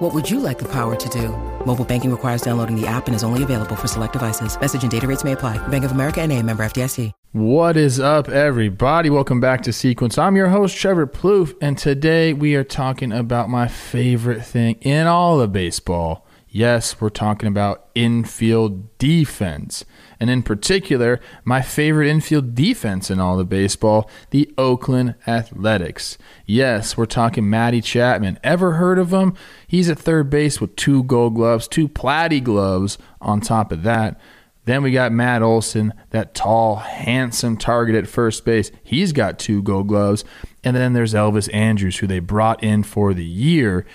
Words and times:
What 0.00 0.14
would 0.14 0.30
you 0.30 0.40
like 0.40 0.58
the 0.58 0.68
power 0.72 0.96
to 0.96 1.08
do? 1.10 1.28
Mobile 1.66 1.84
banking 1.84 2.10
requires 2.10 2.40
downloading 2.40 2.74
the 2.74 2.86
app 2.86 3.06
and 3.06 3.14
is 3.14 3.22
only 3.22 3.42
available 3.42 3.76
for 3.76 3.86
select 3.86 4.14
devices. 4.14 4.58
Message 4.58 4.80
and 4.80 4.90
data 4.90 5.06
rates 5.06 5.24
may 5.24 5.32
apply. 5.32 5.58
Bank 5.68 5.84
of 5.84 5.92
America 5.92 6.22
and 6.22 6.32
a 6.32 6.42
member 6.42 6.62
FDIC. 6.62 7.12
What 7.32 7.76
is 7.76 8.00
up, 8.00 8.30
everybody? 8.30 9.10
Welcome 9.10 9.40
back 9.40 9.60
to 9.64 9.74
Sequence. 9.74 10.16
I'm 10.16 10.36
your 10.36 10.48
host, 10.48 10.74
Trevor 10.74 11.06
Plouffe, 11.06 11.54
and 11.60 11.76
today 11.76 12.32
we 12.32 12.54
are 12.54 12.64
talking 12.64 13.12
about 13.12 13.50
my 13.50 13.68
favorite 13.68 14.42
thing 14.42 14.76
in 14.80 15.06
all 15.06 15.38
of 15.38 15.52
baseball. 15.52 16.26
Yes, 16.52 17.00
we're 17.00 17.10
talking 17.10 17.46
about 17.46 17.88
infield 17.94 18.98
defense. 18.98 19.84
And 20.18 20.28
in 20.28 20.42
particular, 20.42 21.20
my 21.44 21.62
favorite 21.62 22.08
infield 22.08 22.56
defense 22.56 23.08
in 23.08 23.20
all 23.20 23.36
the 23.36 23.44
baseball, 23.44 24.10
the 24.30 24.52
Oakland 24.58 25.14
Athletics. 25.28 26.18
Yes, 26.46 26.96
we're 26.96 27.06
talking 27.06 27.48
Matty 27.48 27.80
Chapman. 27.80 28.40
Ever 28.42 28.72
heard 28.72 28.98
of 28.98 29.12
him? 29.12 29.34
He's 29.68 29.88
at 29.88 30.00
third 30.00 30.28
base 30.28 30.60
with 30.60 30.74
two 30.74 31.04
gold 31.04 31.36
gloves, 31.36 31.68
two 31.68 31.88
platy 31.88 32.42
gloves 32.42 32.98
on 33.20 33.40
top 33.40 33.70
of 33.70 33.84
that. 33.84 34.20
Then 34.64 34.82
we 34.82 34.90
got 34.90 35.12
Matt 35.12 35.42
Olson, 35.42 35.94
that 36.10 36.34
tall, 36.34 36.76
handsome 36.76 37.56
target 37.58 37.94
at 37.94 38.08
first 38.08 38.44
base. 38.44 38.72
He's 38.82 39.12
got 39.12 39.38
two 39.38 39.62
gold 39.62 39.86
gloves. 39.86 40.24
And 40.64 40.76
then 40.76 40.94
there's 40.94 41.14
Elvis 41.14 41.52
Andrus, 41.54 41.98
who 41.98 42.08
they 42.08 42.18
brought 42.18 42.62
in 42.62 42.82
for 42.82 43.14
the 43.14 43.24
year. 43.24 43.86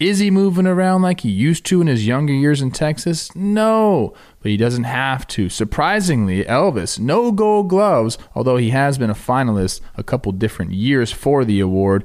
Is 0.00 0.18
he 0.18 0.30
moving 0.30 0.66
around 0.66 1.02
like 1.02 1.20
he 1.20 1.30
used 1.30 1.64
to 1.66 1.80
in 1.80 1.86
his 1.86 2.06
younger 2.06 2.32
years 2.32 2.60
in 2.60 2.72
Texas? 2.72 3.34
No, 3.36 4.12
but 4.40 4.50
he 4.50 4.56
doesn't 4.56 4.84
have 4.84 5.26
to. 5.28 5.48
Surprisingly, 5.48 6.44
Elvis, 6.44 6.98
no 6.98 7.30
gold 7.30 7.68
gloves, 7.68 8.18
although 8.34 8.56
he 8.56 8.70
has 8.70 8.98
been 8.98 9.10
a 9.10 9.14
finalist 9.14 9.80
a 9.96 10.02
couple 10.02 10.32
different 10.32 10.72
years 10.72 11.12
for 11.12 11.44
the 11.44 11.60
award. 11.60 12.04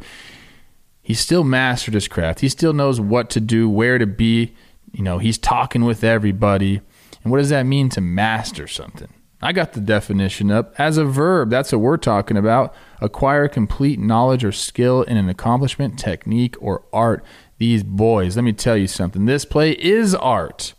He 1.02 1.16
still 1.16 1.44
mastered 1.44 1.96
his 1.96 2.08
craft. 2.08 2.42
He 2.42 2.50
still 2.50 2.73
knows 2.73 3.02
what 3.02 3.31
to 3.31 3.40
do, 3.40 3.68
where 3.68 3.98
to 3.98 4.06
be. 4.06 4.53
You 4.92 5.03
know, 5.03 5.18
he's 5.18 5.40
talking 5.40 5.84
with 5.84 6.03
everybody. 6.03 6.81
And 7.24 7.31
what 7.31 7.40
does 7.40 7.50
that 7.50 7.66
mean 7.66 7.90
to 7.90 8.02
master 8.02 8.68
something? 8.68 9.12
I 9.42 9.53
got 9.53 9.74
the 9.74 9.80
definition 9.80 10.52
up 10.52 10.76
as 10.78 10.98
a 10.98 11.06
verb. 11.06 11.50
That's 11.50 11.72
what 11.72 11.81
we're 11.81 11.98
talking 11.98 12.38
about. 12.38 12.76
Acquire 13.02 13.48
complete 13.48 13.98
knowledge 13.98 14.44
or 14.44 14.52
skill 14.52 15.02
in 15.03 15.18
an 15.18 15.30
accomplishment, 15.30 15.98
technique, 15.98 16.56
or 16.59 16.84
art. 16.92 17.24
These 17.60 17.84
boys, 17.84 18.36
let 18.36 18.44
me 18.44 18.54
tell 18.54 18.78
you 18.78 18.88
something. 18.88 19.26
This 19.26 19.46
play 19.46 19.72
is 19.72 20.16
art. 20.16 20.74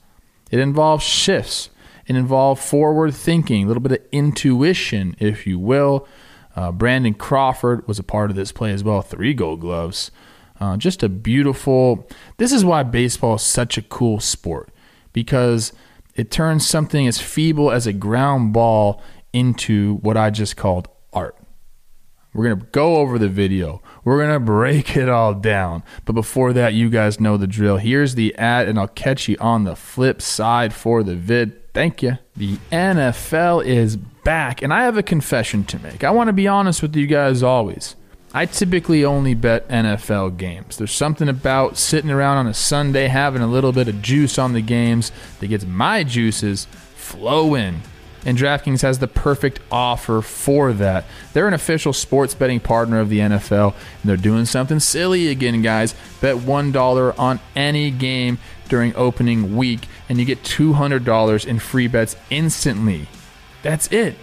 It 0.51 0.59
involves 0.59 1.05
shifts. 1.05 1.71
It 2.07 2.17
involves 2.17 2.69
forward 2.69 3.15
thinking, 3.15 3.65
a 3.65 3.67
little 3.69 3.83
bit 3.83 3.93
of 3.93 4.07
intuition, 4.11 5.15
if 5.21 5.47
you 5.47 5.59
will. 5.59 6.09
Uh, 6.57 6.73
Brandon 6.73 7.15
Crawford 7.15 7.87
was 7.87 7.99
a 7.99 8.03
part 8.03 8.31
of 8.31 8.37
this 8.37 8.51
play 8.51 8.73
as 8.73 8.83
well. 8.83 9.03
Three 9.03 9.35
gold 9.35 9.61
gloves. 9.61 10.11
Uh, 10.59 10.77
just 10.77 11.03
a 11.03 11.09
beautiful. 11.09 12.09
This 12.39 12.53
is 12.53 12.65
why 12.65 12.83
baseball 12.83 13.37
is 13.37 13.43
such 13.43 13.79
a 13.79 13.83
cool 13.83 14.19
sport 14.19 14.71
because 15.13 15.73
it 16.17 16.31
turns 16.31 16.67
something 16.67 17.07
as 17.07 17.21
feeble 17.21 17.71
as 17.71 17.87
a 17.87 17.93
ground 17.93 18.53
ball 18.53 19.03
into 19.33 19.97
what 19.97 20.17
I 20.17 20.31
just 20.31 20.57
called 20.57 20.89
art. 21.13 21.37
We're 22.33 22.45
going 22.45 22.61
to 22.61 22.67
go 22.67 22.97
over 22.97 23.19
the 23.19 23.29
video. 23.29 23.83
We're 24.05 24.19
going 24.19 24.33
to 24.33 24.41
break 24.41 24.97
it 24.97 25.09
all 25.09 25.35
down. 25.35 25.83
But 26.05 26.13
before 26.13 26.53
that, 26.53 26.75
you 26.75 26.89
guys 26.89 27.19
know 27.19 27.37
the 27.37 27.47
drill. 27.47 27.79
Here's 27.79 28.15
the 28.15 28.35
ad, 28.37 28.69
and 28.69 28.79
I'll 28.79 28.89
catch 28.89 29.29
you 29.29 29.37
on 29.41 29.65
the 29.65 29.75
flip 29.75 30.23
side 30.23 30.73
for 30.73 31.03
the 31.03 31.17
vid. 31.17 31.73
Thank 31.73 32.03
you. 32.03 32.19
The 32.37 32.57
NFL 32.71 33.65
is 33.65 33.97
back, 33.97 34.63
and 34.63 34.73
I 34.73 34.85
have 34.85 34.97
a 34.97 35.03
confession 35.03 35.65
to 35.65 35.79
make. 35.81 36.05
I 36.05 36.11
want 36.11 36.29
to 36.29 36.33
be 36.33 36.47
honest 36.47 36.83
with 36.83 36.95
you 36.95 37.07
guys 37.07 37.43
always. 37.43 37.97
I 38.33 38.47
typically 38.47 39.05
only 39.05 39.35
bet 39.35 39.69
NFL 39.69 40.37
games. 40.37 40.77
There's 40.77 40.93
something 40.93 41.29
about 41.29 41.77
sitting 41.77 42.11
around 42.13 42.37
on 42.39 42.47
a 42.47 42.55
Sunday 42.55 43.09
having 43.09 43.43
a 43.43 43.47
little 43.49 43.73
bit 43.73 43.89
of 43.89 44.03
juice 44.03 44.39
on 44.39 44.53
the 44.53 44.61
games 44.61 45.11
that 45.41 45.49
gets 45.49 45.65
my 45.65 46.05
juices 46.05 46.67
flowing. 46.95 47.83
And 48.25 48.37
DraftKings 48.37 48.83
has 48.83 48.99
the 48.99 49.09
perfect 49.09 49.61
offer 49.71 50.21
for 50.21 50.73
that. 50.75 51.07
They're 51.33 51.49
an 51.49 51.55
official 51.55 51.93
sports 51.93 52.35
betting 52.35 52.61
partner 52.61 53.01
of 53.01 53.09
the 53.09 53.21
NFL, 53.21 53.75
and 53.75 54.09
they're 54.09 54.17
doing 54.17 54.45
something 54.45 54.81
silly 54.81 55.29
again, 55.29 55.63
guys. 55.63 55.95
Bet 56.21 56.37
$1 56.37 57.19
on 57.19 57.41
any 57.57 57.91
game 57.91 58.39
during 58.69 58.95
opening 58.95 59.57
week, 59.57 59.89
and 60.09 60.19
you 60.19 60.25
get 60.25 60.43
$200 60.43 61.47
in 61.47 61.59
free 61.59 61.87
bets 61.87 62.17
instantly. 62.29 63.09
That's 63.63 63.91
it. 63.91 64.17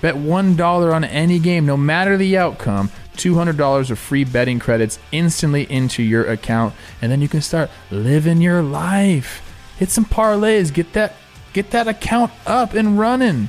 Bet 0.00 0.14
$1 0.14 0.94
on 0.94 1.04
any 1.04 1.38
game, 1.38 1.66
no 1.66 1.76
matter 1.76 2.16
the 2.16 2.36
outcome. 2.36 2.90
$200 3.16 3.90
of 3.90 3.98
free 3.98 4.24
betting 4.24 4.58
credits 4.58 4.98
instantly 5.10 5.70
into 5.70 6.02
your 6.02 6.30
account, 6.30 6.74
and 7.00 7.10
then 7.10 7.22
you 7.22 7.28
can 7.28 7.40
start 7.40 7.70
living 7.90 8.42
your 8.42 8.62
life. 8.62 9.42
Hit 9.78 9.90
some 9.90 10.04
parlays, 10.04 10.72
get 10.72 10.92
that 10.92 11.14
get 11.56 11.70
that 11.70 11.88
account 11.88 12.30
up 12.44 12.74
and 12.74 12.98
running. 12.98 13.48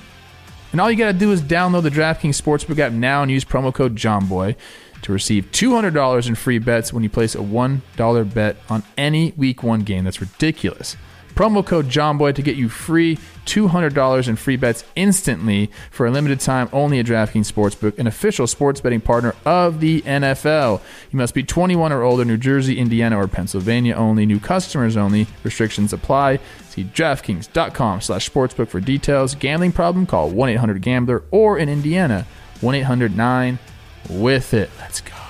And 0.71 0.79
all 0.79 0.89
you 0.89 0.95
got 0.97 1.11
to 1.11 1.17
do 1.17 1.33
is 1.33 1.41
download 1.41 1.83
the 1.83 1.89
DraftKings 1.89 2.41
Sportsbook 2.41 2.79
app 2.79 2.93
now 2.93 3.21
and 3.21 3.29
use 3.29 3.43
promo 3.43 3.73
code 3.73 3.97
JOMBOY 3.97 4.55
to 5.01 5.11
receive 5.11 5.51
$200 5.51 6.27
in 6.27 6.35
free 6.35 6.57
bets 6.57 6.93
when 6.93 7.03
you 7.03 7.09
place 7.09 7.35
a 7.35 7.39
$1 7.39 8.33
bet 8.33 8.55
on 8.69 8.83
any 8.97 9.33
week 9.35 9.61
one 9.61 9.81
game. 9.81 10.05
That's 10.05 10.21
ridiculous. 10.21 10.95
Promo 11.37 11.63
code 11.63 11.87
JOMBOY 11.87 12.33
to 12.33 12.41
get 12.41 12.55
you 12.55 12.67
free 12.67 13.19
$200 13.45 14.27
in 14.27 14.35
free 14.35 14.55
bets 14.55 14.83
instantly 14.95 15.69
for 15.91 16.07
a 16.07 16.11
limited 16.11 16.39
time 16.39 16.67
only 16.73 16.97
at 16.97 17.05
DraftKings 17.05 17.51
Sportsbook, 17.51 17.99
an 17.99 18.07
official 18.07 18.47
sports 18.47 18.81
betting 18.81 19.01
partner 19.01 19.35
of 19.45 19.79
the 19.79 20.01
NFL. 20.01 20.81
You 21.11 21.17
must 21.17 21.35
be 21.35 21.43
21 21.43 21.91
or 21.91 22.01
older, 22.01 22.25
New 22.25 22.37
Jersey, 22.37 22.79
Indiana, 22.79 23.21
or 23.21 23.27
Pennsylvania 23.27 23.93
only. 23.93 24.25
New 24.25 24.39
customers 24.39 24.97
only. 24.97 25.27
Restrictions 25.43 25.93
apply. 25.93 26.39
See 26.69 26.85
DraftKings.com 26.85 28.01
slash 28.01 28.27
sportsbook 28.27 28.69
for 28.69 28.79
details. 28.79 29.35
Gambling 29.35 29.73
problem? 29.73 30.07
Call 30.07 30.31
1-800-GAMBLER 30.31 31.23
or 31.29 31.59
in 31.59 31.69
Indiana, 31.69 32.25
1-800-9-WITH-IT. 32.61 34.69
Let's 34.79 35.01
go. 35.01 35.26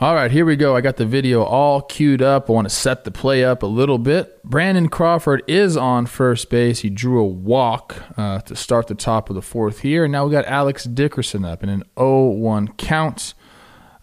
All 0.00 0.16
right, 0.16 0.32
here 0.32 0.44
we 0.44 0.56
go. 0.56 0.74
I 0.74 0.80
got 0.80 0.96
the 0.96 1.06
video 1.06 1.44
all 1.44 1.80
queued 1.80 2.20
up. 2.20 2.50
I 2.50 2.52
want 2.52 2.68
to 2.68 2.74
set 2.74 3.04
the 3.04 3.12
play 3.12 3.44
up 3.44 3.62
a 3.62 3.66
little 3.66 3.98
bit. 3.98 4.42
Brandon 4.42 4.88
Crawford 4.88 5.44
is 5.46 5.76
on 5.76 6.06
first 6.06 6.50
base. 6.50 6.80
He 6.80 6.90
drew 6.90 7.20
a 7.20 7.24
walk 7.24 8.02
uh, 8.18 8.40
to 8.40 8.56
start 8.56 8.88
the 8.88 8.96
top 8.96 9.30
of 9.30 9.36
the 9.36 9.40
fourth 9.40 9.80
here. 9.80 10.02
And 10.02 10.10
now 10.10 10.26
we 10.26 10.32
got 10.32 10.46
Alex 10.46 10.82
Dickerson 10.82 11.44
up 11.44 11.62
in 11.62 11.68
an 11.68 11.84
0 11.96 12.30
1 12.30 12.68
count. 12.72 13.34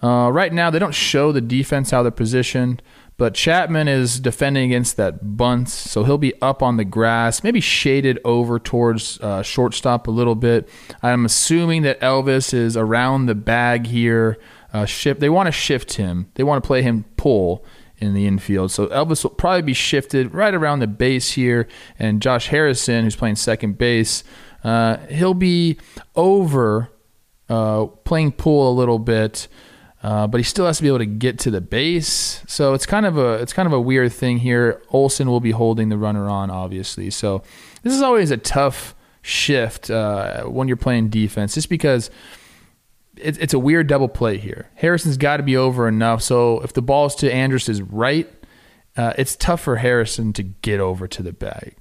Uh, 0.01 0.31
right 0.31 0.53
now, 0.53 0.69
they 0.69 0.79
don't 0.79 0.95
show 0.95 1.33
the 1.33 1.41
defense 1.41 1.91
how 1.91 2.01
they're 2.03 2.11
positioned, 2.11 2.81
but 3.17 3.35
Chapman 3.35 3.87
is 3.87 4.19
defending 4.19 4.71
against 4.71 4.97
that 4.97 5.37
bunt, 5.37 5.69
so 5.69 6.03
he'll 6.03 6.17
be 6.17 6.33
up 6.41 6.63
on 6.63 6.77
the 6.77 6.85
grass, 6.85 7.43
maybe 7.43 7.59
shaded 7.59 8.17
over 8.25 8.57
towards 8.57 9.19
uh, 9.19 9.43
shortstop 9.43 10.07
a 10.07 10.11
little 10.11 10.33
bit. 10.33 10.67
I'm 11.03 11.25
assuming 11.25 11.83
that 11.83 11.99
Elvis 11.99 12.51
is 12.51 12.75
around 12.75 13.27
the 13.27 13.35
bag 13.35 13.85
here 13.85 14.39
uh, 14.73 14.85
shift. 14.85 15.19
They 15.19 15.29
want 15.29 15.47
to 15.47 15.51
shift 15.51 15.93
him. 15.93 16.31
They 16.35 16.43
want 16.43 16.63
to 16.63 16.67
play 16.67 16.81
him 16.81 17.05
pull 17.17 17.65
in 17.97 18.13
the 18.13 18.25
infield. 18.25 18.71
So 18.71 18.87
Elvis 18.87 19.23
will 19.23 19.31
probably 19.31 19.61
be 19.61 19.73
shifted 19.73 20.33
right 20.33 20.53
around 20.53 20.79
the 20.79 20.87
base 20.87 21.31
here, 21.31 21.67
and 21.99 22.21
Josh 22.21 22.47
Harrison, 22.47 23.03
who's 23.03 23.15
playing 23.15 23.35
second 23.35 23.77
base, 23.77 24.23
uh, 24.63 24.97
he'll 25.07 25.35
be 25.35 25.77
over 26.15 26.89
uh, 27.47 27.85
playing 27.85 28.33
pull 28.33 28.71
a 28.71 28.73
little 28.73 28.99
bit. 28.99 29.47
Uh, 30.03 30.25
but 30.25 30.39
he 30.39 30.43
still 30.43 30.65
has 30.65 30.77
to 30.77 30.83
be 30.83 30.87
able 30.87 30.97
to 30.97 31.05
get 31.05 31.37
to 31.37 31.51
the 31.51 31.61
base, 31.61 32.43
so 32.47 32.73
it's 32.73 32.87
kind 32.87 33.05
of 33.05 33.19
a 33.19 33.33
it's 33.33 33.53
kind 33.53 33.67
of 33.67 33.73
a 33.73 33.79
weird 33.79 34.11
thing 34.11 34.37
here. 34.39 34.81
Olson 34.89 35.29
will 35.29 35.39
be 35.39 35.51
holding 35.51 35.89
the 35.89 35.97
runner 35.97 36.27
on, 36.27 36.49
obviously. 36.49 37.11
So 37.11 37.43
this 37.83 37.93
is 37.93 38.01
always 38.01 38.31
a 38.31 38.37
tough 38.37 38.95
shift 39.21 39.91
uh, 39.91 40.45
when 40.45 40.67
you're 40.67 40.75
playing 40.75 41.09
defense, 41.09 41.53
just 41.53 41.69
because 41.69 42.09
it, 43.21 43.37
it's 43.39 43.53
a 43.53 43.59
weird 43.59 43.87
double 43.87 44.07
play 44.07 44.37
here. 44.37 44.69
Harrison's 44.75 45.17
got 45.17 45.37
to 45.37 45.43
be 45.43 45.57
over 45.57 45.87
enough. 45.87 46.21
So 46.21 46.59
if 46.61 46.73
the 46.73 46.81
ball's 46.81 47.15
to 47.15 47.31
Andrus's 47.31 47.81
right, 47.81 48.31
uh, 48.97 49.13
it's 49.17 49.35
tough 49.35 49.61
for 49.61 49.77
Harrison 49.77 50.33
to 50.33 50.43
get 50.43 50.79
over 50.79 51.07
to 51.07 51.23
the 51.23 51.33
bag. 51.33 51.75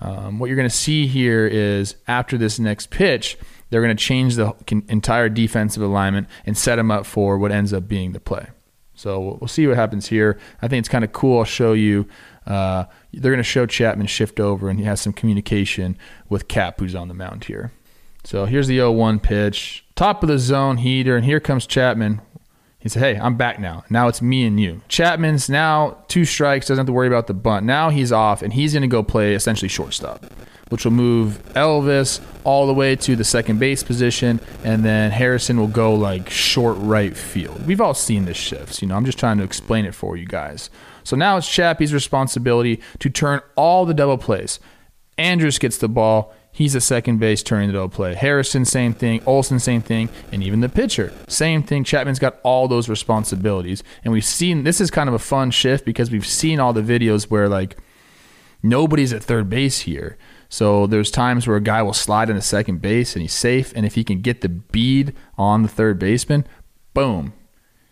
Um, 0.00 0.38
what 0.38 0.46
you're 0.46 0.56
going 0.56 0.68
to 0.68 0.74
see 0.74 1.06
here 1.06 1.46
is 1.46 1.96
after 2.08 2.36
this 2.36 2.58
next 2.58 2.90
pitch, 2.90 3.38
they're 3.70 3.82
going 3.82 3.96
to 3.96 4.02
change 4.02 4.36
the 4.36 4.54
entire 4.88 5.28
defensive 5.28 5.82
alignment 5.82 6.28
and 6.46 6.56
set 6.56 6.78
him 6.78 6.90
up 6.90 7.06
for 7.06 7.38
what 7.38 7.52
ends 7.52 7.72
up 7.72 7.88
being 7.88 8.12
the 8.12 8.20
play. 8.20 8.48
So 8.94 9.38
we'll 9.40 9.48
see 9.48 9.66
what 9.66 9.76
happens 9.76 10.06
here. 10.06 10.38
I 10.62 10.68
think 10.68 10.80
it's 10.80 10.88
kind 10.88 11.04
of 11.04 11.12
cool. 11.12 11.38
I'll 11.38 11.44
show 11.44 11.72
you. 11.72 12.06
Uh, 12.46 12.84
they're 13.12 13.32
going 13.32 13.38
to 13.38 13.42
show 13.42 13.66
Chapman 13.66 14.06
shift 14.06 14.38
over, 14.38 14.68
and 14.68 14.78
he 14.78 14.84
has 14.84 15.00
some 15.00 15.12
communication 15.12 15.98
with 16.28 16.48
Cap, 16.48 16.78
who's 16.78 16.94
on 16.94 17.08
the 17.08 17.14
mound 17.14 17.44
here. 17.44 17.72
So 18.24 18.44
here's 18.44 18.68
the 18.68 18.78
0-1 18.78 19.22
pitch, 19.22 19.83
top 19.96 20.22
of 20.22 20.28
the 20.28 20.38
zone 20.38 20.78
heater, 20.78 21.16
and 21.16 21.24
here 21.24 21.40
comes 21.40 21.66
Chapman. 21.66 22.20
He 22.78 22.88
said, 22.88 23.00
"Hey, 23.00 23.18
I'm 23.18 23.36
back 23.36 23.58
now. 23.58 23.84
Now 23.88 24.08
it's 24.08 24.20
me 24.20 24.44
and 24.44 24.60
you." 24.60 24.82
Chapman's 24.88 25.48
now 25.48 25.96
two 26.08 26.24
strikes, 26.24 26.66
doesn't 26.66 26.82
have 26.82 26.86
to 26.86 26.92
worry 26.92 27.06
about 27.06 27.26
the 27.26 27.34
bunt. 27.34 27.64
Now 27.64 27.90
he's 27.90 28.12
off, 28.12 28.42
and 28.42 28.52
he's 28.52 28.74
going 28.74 28.82
to 28.82 28.88
go 28.88 29.02
play 29.02 29.34
essentially 29.34 29.68
shortstop, 29.68 30.26
which 30.68 30.84
will 30.84 30.92
move 30.92 31.42
Elvis 31.54 32.20
all 32.44 32.66
the 32.66 32.74
way 32.74 32.94
to 32.96 33.16
the 33.16 33.24
second 33.24 33.58
base 33.58 33.82
position, 33.82 34.38
and 34.64 34.84
then 34.84 35.12
Harrison 35.12 35.58
will 35.58 35.66
go 35.66 35.94
like 35.94 36.28
short 36.28 36.76
right 36.78 37.16
field. 37.16 37.66
We've 37.66 37.80
all 37.80 37.94
seen 37.94 38.26
the 38.26 38.34
shifts. 38.34 38.82
You 38.82 38.88
know, 38.88 38.96
I'm 38.96 39.06
just 39.06 39.18
trying 39.18 39.38
to 39.38 39.44
explain 39.44 39.86
it 39.86 39.94
for 39.94 40.18
you 40.18 40.26
guys. 40.26 40.68
So 41.04 41.16
now 41.16 41.38
it's 41.38 41.48
Chappie's 41.50 41.94
responsibility 41.94 42.80
to 42.98 43.08
turn 43.08 43.40
all 43.56 43.86
the 43.86 43.94
double 43.94 44.18
plays. 44.18 44.60
Andrus 45.16 45.58
gets 45.58 45.78
the 45.78 45.88
ball. 45.88 46.34
He's 46.54 46.76
a 46.76 46.80
second 46.80 47.18
base 47.18 47.42
turning 47.42 47.66
the 47.66 47.72
double 47.72 47.88
play. 47.88 48.14
Harrison, 48.14 48.64
same 48.64 48.94
thing. 48.94 49.20
Olson, 49.26 49.58
same 49.58 49.82
thing. 49.82 50.08
And 50.30 50.40
even 50.40 50.60
the 50.60 50.68
pitcher, 50.68 51.12
same 51.26 51.64
thing. 51.64 51.82
Chapman's 51.82 52.20
got 52.20 52.38
all 52.44 52.68
those 52.68 52.88
responsibilities. 52.88 53.82
And 54.04 54.12
we've 54.12 54.24
seen 54.24 54.62
this 54.62 54.80
is 54.80 54.88
kind 54.88 55.08
of 55.08 55.16
a 55.16 55.18
fun 55.18 55.50
shift 55.50 55.84
because 55.84 56.12
we've 56.12 56.24
seen 56.24 56.60
all 56.60 56.72
the 56.72 56.80
videos 56.80 57.24
where 57.24 57.48
like 57.48 57.76
nobody's 58.62 59.12
at 59.12 59.24
third 59.24 59.50
base 59.50 59.80
here. 59.80 60.16
So 60.48 60.86
there's 60.86 61.10
times 61.10 61.48
where 61.48 61.56
a 61.56 61.60
guy 61.60 61.82
will 61.82 61.92
slide 61.92 62.30
into 62.30 62.40
second 62.40 62.80
base 62.80 63.16
and 63.16 63.22
he's 63.22 63.32
safe. 63.32 63.72
And 63.74 63.84
if 63.84 63.96
he 63.96 64.04
can 64.04 64.20
get 64.20 64.40
the 64.40 64.48
bead 64.48 65.12
on 65.36 65.62
the 65.64 65.68
third 65.68 65.98
baseman, 65.98 66.46
boom, 66.94 67.32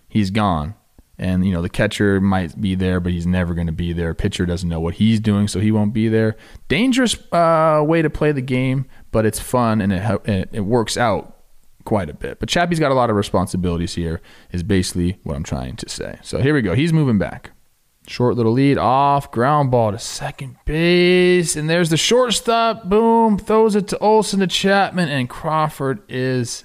he's 0.09 0.31
gone 0.31 0.77
and 1.23 1.47
you 1.47 1.53
know 1.53 1.63
the 1.63 1.69
catcher 1.69 2.21
might 2.21 2.61
be 2.61 2.75
there 2.75 2.99
but 2.99 3.13
he's 3.13 3.27
never 3.27 3.55
going 3.55 3.69
to 3.69 3.73
be 3.73 3.93
there. 3.93 4.13
Pitcher 4.13 4.45
doesn't 4.45 4.69
know 4.69 4.81
what 4.81 4.95
he's 4.95 5.21
doing 5.21 5.47
so 5.47 5.61
he 5.61 5.71
won't 5.71 5.95
be 5.95 6.09
there. 6.09 6.37
Dangerous 6.69 7.17
uh, 7.33 7.83
way 7.87 8.03
to 8.03 8.11
play 8.11 8.33
the 8.33 8.43
game 8.43 8.87
but 9.13 9.25
it's 9.25 9.39
fun 9.39 9.81
and 9.81 9.93
it, 9.93 10.49
it 10.53 10.63
works 10.63 10.97
out 10.97 11.39
quite 11.85 12.11
a 12.11 12.15
bit. 12.15 12.41
But 12.41 12.49
chappie's 12.49 12.81
got 12.81 12.91
a 12.91 12.95
lot 12.95 13.09
of 13.09 13.15
responsibilities 13.17 13.95
here 13.95 14.21
is 14.51 14.65
basically 14.65 15.21
what 15.23 15.37
i'm 15.37 15.45
trying 15.45 15.77
to 15.77 15.89
say. 15.89 16.19
So 16.23 16.41
here 16.41 16.55
we 16.55 16.63
go. 16.63 16.75
He's 16.75 16.93
moving 16.93 17.19
back. 17.19 17.53
Short 18.09 18.35
little 18.35 18.53
lead 18.53 18.79
off 18.79 19.31
ground 19.31 19.71
ball 19.71 19.93
to 19.93 19.99
second 20.01 20.57
base 20.65 21.55
and 21.55 21.71
there's 21.71 21.91
the 21.91 21.97
shortstop. 21.97 22.89
Boom 22.89 23.39
throws 23.39 23.77
it 23.77 23.87
to 23.89 23.99
olson 23.99 24.41
to 24.41 24.49
chapman 24.49 25.09
and 25.09 25.31
crawford 25.31 26.03
is 26.09 26.65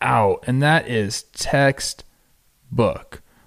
out. 0.00 0.44
And 0.46 0.62
that 0.62 0.86
is 0.88 1.24
textbook 1.24 2.04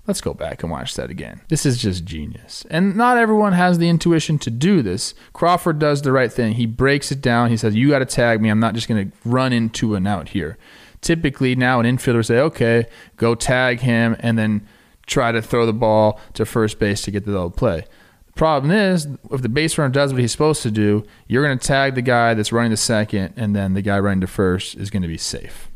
Let's 0.09 0.21
go 0.21 0.33
back 0.33 0.63
and 0.63 0.71
watch 0.71 0.95
that 0.95 1.11
again. 1.11 1.41
This 1.49 1.67
is 1.67 1.77
just 1.77 2.03
genius. 2.03 2.65
And 2.71 2.95
not 2.95 3.19
everyone 3.19 3.53
has 3.53 3.77
the 3.77 3.89
intuition 3.89 4.39
to 4.39 4.49
do 4.49 4.81
this. 4.81 5.13
Crawford 5.33 5.77
does 5.77 6.01
the 6.01 6.11
right 6.11 6.33
thing. 6.33 6.53
He 6.53 6.65
breaks 6.65 7.11
it 7.11 7.21
down. 7.21 7.51
He 7.51 7.57
says, 7.57 7.75
You 7.75 7.89
got 7.89 7.99
to 7.99 8.07
tag 8.07 8.41
me. 8.41 8.49
I'm 8.49 8.59
not 8.59 8.73
just 8.73 8.87
going 8.87 9.11
to 9.11 9.17
run 9.23 9.53
into 9.53 9.93
an 9.93 10.07
out 10.07 10.29
here. 10.29 10.57
Typically, 11.01 11.55
now 11.55 11.79
an 11.79 11.85
infielder 11.85 12.25
say, 12.25 12.39
Okay, 12.39 12.87
go 13.17 13.35
tag 13.35 13.81
him 13.81 14.15
and 14.17 14.35
then 14.35 14.67
try 15.05 15.31
to 15.31 15.43
throw 15.43 15.67
the 15.67 15.73
ball 15.73 16.19
to 16.33 16.43
first 16.43 16.79
base 16.79 17.03
to 17.03 17.11
get 17.11 17.25
the 17.25 17.33
double 17.33 17.51
play. 17.51 17.85
The 18.25 18.33
problem 18.33 18.71
is, 18.71 19.07
if 19.29 19.43
the 19.43 19.47
base 19.47 19.77
runner 19.77 19.93
does 19.93 20.11
what 20.11 20.21
he's 20.21 20.31
supposed 20.31 20.63
to 20.63 20.71
do, 20.71 21.05
you're 21.27 21.45
going 21.45 21.59
to 21.59 21.67
tag 21.67 21.93
the 21.93 22.01
guy 22.01 22.33
that's 22.33 22.51
running 22.51 22.71
the 22.71 22.77
second, 22.77 23.35
and 23.37 23.55
then 23.55 23.75
the 23.75 23.83
guy 23.83 23.99
running 23.99 24.21
to 24.21 24.27
first 24.27 24.73
is 24.73 24.89
going 24.89 25.03
to 25.03 25.07
be 25.07 25.19
safe. 25.19 25.69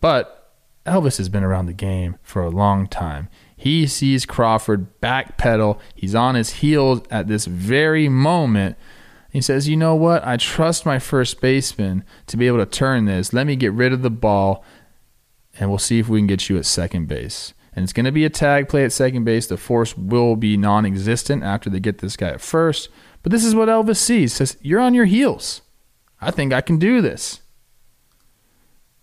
But 0.00 0.39
Elvis 0.86 1.18
has 1.18 1.28
been 1.28 1.44
around 1.44 1.66
the 1.66 1.72
game 1.72 2.16
for 2.22 2.42
a 2.42 2.48
long 2.48 2.86
time. 2.86 3.28
He 3.56 3.86
sees 3.86 4.24
Crawford 4.24 5.00
backpedal. 5.00 5.78
He's 5.94 6.14
on 6.14 6.34
his 6.34 6.54
heels 6.54 7.02
at 7.10 7.28
this 7.28 7.44
very 7.44 8.08
moment. 8.08 8.76
He 9.30 9.42
says, 9.42 9.68
You 9.68 9.76
know 9.76 9.94
what? 9.94 10.26
I 10.26 10.38
trust 10.38 10.86
my 10.86 10.98
first 10.98 11.40
baseman 11.40 12.04
to 12.26 12.36
be 12.36 12.46
able 12.46 12.58
to 12.58 12.66
turn 12.66 13.04
this. 13.04 13.32
Let 13.32 13.46
me 13.46 13.56
get 13.56 13.72
rid 13.72 13.92
of 13.92 14.02
the 14.02 14.10
ball, 14.10 14.64
and 15.58 15.68
we'll 15.68 15.78
see 15.78 15.98
if 15.98 16.08
we 16.08 16.18
can 16.18 16.26
get 16.26 16.48
you 16.48 16.56
at 16.56 16.64
second 16.64 17.06
base. 17.06 17.52
And 17.74 17.84
it's 17.84 17.92
going 17.92 18.06
to 18.06 18.12
be 18.12 18.24
a 18.24 18.30
tag 18.30 18.68
play 18.68 18.84
at 18.84 18.92
second 18.92 19.24
base. 19.24 19.46
The 19.46 19.56
force 19.56 19.96
will 19.96 20.34
be 20.36 20.56
non 20.56 20.86
existent 20.86 21.44
after 21.44 21.68
they 21.68 21.80
get 21.80 21.98
this 21.98 22.16
guy 22.16 22.30
at 22.30 22.40
first. 22.40 22.88
But 23.22 23.30
this 23.30 23.44
is 23.44 23.54
what 23.54 23.68
Elvis 23.68 23.98
sees. 23.98 24.32
Says, 24.32 24.56
You're 24.62 24.80
on 24.80 24.94
your 24.94 25.04
heels. 25.04 25.60
I 26.20 26.30
think 26.30 26.54
I 26.54 26.62
can 26.62 26.78
do 26.78 27.02
this 27.02 27.40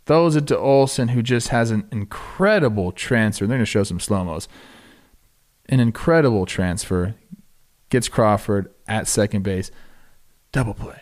throws 0.07 0.38
it 0.38 0.48
to 0.48 0.57
Olson, 0.57 1.09
who 1.09 1.21
just 1.21 1.50
has 1.50 1.69
an 1.69 1.88
incredible 1.92 2.94
transfer. 2.94 3.45
They're 3.45 3.57
going 3.57 3.65
to 3.65 3.69
show 3.69 3.83
some 3.83 4.00
slow 4.00 4.24
mos. 4.24 4.48
An 5.68 5.81
incredible 5.81 6.45
transfer. 6.45 7.15
Gets 7.89 8.07
Crawford 8.07 8.74
at 8.88 9.07
second 9.07 9.44
base. 9.44 9.69
Double 10.54 10.74
play. 10.74 11.01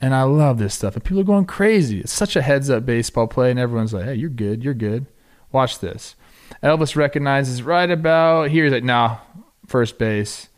And 0.00 0.14
I 0.14 0.22
love 0.22 0.58
this 0.58 0.74
stuff. 0.74 0.94
And 0.94 1.04
people 1.04 1.20
are 1.20 1.24
going 1.24 1.44
crazy. 1.44 2.00
It's 2.00 2.12
such 2.12 2.34
a 2.34 2.42
heads 2.42 2.70
up 2.70 2.86
baseball 2.86 3.26
play. 3.26 3.50
And 3.50 3.60
everyone's 3.60 3.92
like, 3.92 4.06
hey, 4.06 4.14
you're 4.14 4.30
good. 4.30 4.64
You're 4.64 4.74
good. 4.74 5.06
Watch 5.52 5.78
this. 5.78 6.16
Elvis 6.62 6.96
recognizes 6.96 7.62
right 7.62 7.90
about 7.90 8.50
here. 8.50 8.64
He's 8.64 8.72
like, 8.72 8.84
nah, 8.84 9.18
first 9.66 9.98
base. 9.98 10.48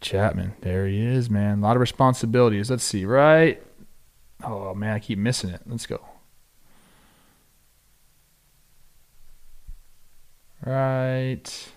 Chapman, 0.00 0.54
there 0.62 0.88
he 0.88 1.04
is, 1.04 1.28
man. 1.30 1.58
A 1.58 1.62
lot 1.62 1.76
of 1.76 1.80
responsibilities. 1.80 2.70
Let's 2.70 2.84
see, 2.84 3.04
right 3.04 3.62
Oh 4.44 4.74
man, 4.74 4.94
I 4.94 4.98
keep 4.98 5.18
missing 5.18 5.50
it. 5.50 5.62
Let's 5.66 5.86
go. 5.86 6.00
Right. 10.64 11.72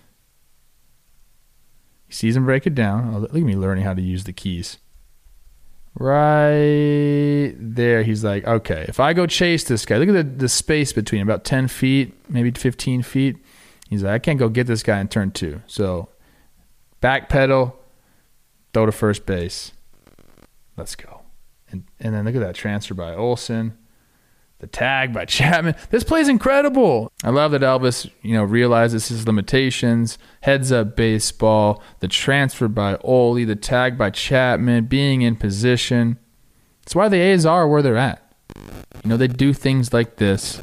He 2.06 2.12
sees 2.12 2.36
him 2.36 2.44
break 2.44 2.66
it 2.66 2.74
down. 2.74 3.14
Oh, 3.14 3.18
look 3.18 3.34
at 3.34 3.40
me 3.40 3.56
learning 3.56 3.84
how 3.84 3.94
to 3.94 4.02
use 4.02 4.24
the 4.24 4.32
keys. 4.32 4.78
Right 5.96 7.54
there, 7.56 8.02
he's 8.02 8.24
like, 8.24 8.44
okay, 8.46 8.84
if 8.88 8.98
I 8.98 9.12
go 9.12 9.26
chase 9.26 9.64
this 9.64 9.86
guy, 9.86 9.98
look 9.98 10.08
at 10.08 10.12
the, 10.12 10.22
the 10.24 10.48
space 10.48 10.92
between 10.92 11.22
about 11.22 11.44
10 11.44 11.68
feet, 11.68 12.14
maybe 12.28 12.50
15 12.50 13.02
feet. 13.02 13.36
He's 13.88 14.02
like, 14.02 14.12
I 14.12 14.18
can't 14.18 14.38
go 14.38 14.48
get 14.48 14.66
this 14.66 14.82
guy 14.82 14.98
in 15.00 15.08
turn 15.08 15.30
two. 15.30 15.62
So 15.66 16.08
back 17.00 17.28
pedal, 17.28 17.78
throw 18.72 18.86
to 18.86 18.92
first 18.92 19.24
base. 19.24 19.70
Let's 20.76 20.96
go. 20.96 21.23
And, 21.74 21.84
and 21.98 22.14
then 22.14 22.24
look 22.24 22.36
at 22.36 22.40
that 22.40 22.54
transfer 22.54 22.94
by 22.94 23.14
Olson. 23.14 23.76
The 24.60 24.68
tag 24.68 25.12
by 25.12 25.24
Chapman. 25.24 25.74
This 25.90 26.04
play's 26.04 26.28
incredible. 26.28 27.10
I 27.24 27.30
love 27.30 27.50
that 27.50 27.62
Elvis, 27.62 28.08
you 28.22 28.34
know, 28.34 28.44
realizes 28.44 29.08
his 29.08 29.26
limitations. 29.26 30.16
Heads 30.42 30.70
up 30.70 30.94
baseball. 30.94 31.82
The 31.98 32.06
transfer 32.06 32.68
by 32.68 32.96
Ole. 32.98 33.44
The 33.44 33.56
tag 33.56 33.98
by 33.98 34.10
Chapman. 34.10 34.84
Being 34.84 35.22
in 35.22 35.34
position. 35.34 36.20
That's 36.82 36.94
why 36.94 37.08
the 37.08 37.16
A's 37.16 37.44
are 37.44 37.66
where 37.66 37.82
they're 37.82 37.96
at. 37.96 38.22
You 39.02 39.10
know, 39.10 39.16
they 39.16 39.26
do 39.26 39.52
things 39.52 39.92
like 39.92 40.16
this, 40.16 40.62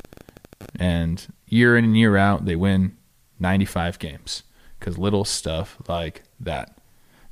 and 0.80 1.28
year 1.48 1.76
in 1.76 1.84
and 1.84 1.98
year 1.98 2.16
out, 2.16 2.46
they 2.46 2.56
win 2.56 2.96
95 3.40 4.00
games 4.00 4.44
because 4.80 4.98
little 4.98 5.26
stuff 5.26 5.78
like 5.90 6.24
that. 6.40 6.78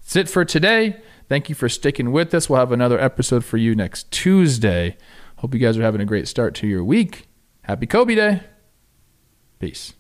That's 0.01 0.15
it 0.17 0.29
for 0.29 0.43
today. 0.43 1.01
Thank 1.29 1.48
you 1.48 1.53
for 1.55 1.69
sticking 1.69 2.12
with 2.12 2.33
us. 2.33 2.50
We'll 2.50 2.59
have 2.59 2.71
another 2.71 3.00
episode 3.00 3.45
for 3.45 3.57
you 3.57 3.75
next 3.75 4.09
Tuesday. 4.12 4.98
Hope 5.38 5.53
you 5.53 5.59
guys 5.59 5.77
are 5.77 5.83
having 5.83 6.01
a 6.01 6.05
great 6.05 6.27
start 6.27 6.55
to 6.55 6.67
your 6.67 6.83
week. 6.83 7.27
Happy 7.62 7.86
Kobe 7.86 8.15
Day. 8.15 8.41
Peace. 9.59 9.93